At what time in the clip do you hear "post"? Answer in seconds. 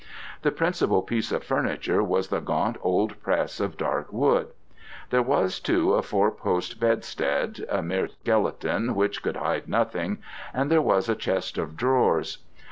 6.31-6.79